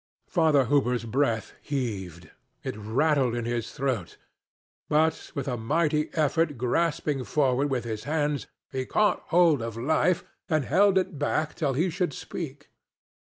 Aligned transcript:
Father 0.27 0.65
Hooper's 0.65 1.05
breath 1.05 1.53
heaved: 1.61 2.31
it 2.63 2.75
rattled 2.75 3.35
in 3.35 3.45
his 3.45 3.71
throat; 3.71 4.17
but, 4.89 5.31
with 5.35 5.47
a 5.47 5.57
mighty 5.57 6.09
effort 6.15 6.57
grasping 6.57 7.23
forward 7.23 7.69
with 7.69 7.83
his 7.83 8.05
hands, 8.05 8.47
he 8.71 8.83
caught 8.87 9.21
hold 9.27 9.61
of 9.61 9.77
life 9.77 10.23
and 10.49 10.65
held 10.65 10.97
it 10.97 11.19
back 11.19 11.53
till 11.53 11.73
he 11.73 11.91
should 11.91 12.13
speak. 12.13 12.71